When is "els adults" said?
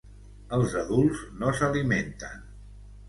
0.57-1.21